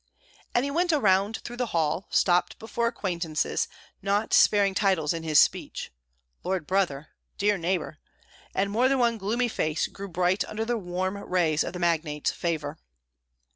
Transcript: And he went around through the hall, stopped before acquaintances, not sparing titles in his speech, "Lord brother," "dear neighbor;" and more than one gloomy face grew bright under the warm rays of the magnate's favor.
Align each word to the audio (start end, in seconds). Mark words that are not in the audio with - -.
And 0.55 0.65
he 0.65 0.71
went 0.71 0.91
around 0.91 1.37
through 1.43 1.57
the 1.57 1.67
hall, 1.77 2.07
stopped 2.09 2.57
before 2.57 2.87
acquaintances, 2.87 3.67
not 4.01 4.33
sparing 4.33 4.73
titles 4.73 5.13
in 5.13 5.21
his 5.21 5.37
speech, 5.37 5.91
"Lord 6.43 6.65
brother," 6.65 7.09
"dear 7.37 7.55
neighbor;" 7.55 7.99
and 8.55 8.71
more 8.71 8.89
than 8.89 8.97
one 8.97 9.19
gloomy 9.19 9.47
face 9.47 9.85
grew 9.85 10.07
bright 10.07 10.43
under 10.45 10.65
the 10.65 10.75
warm 10.75 11.17
rays 11.17 11.63
of 11.63 11.73
the 11.73 11.77
magnate's 11.77 12.31
favor. 12.31 12.79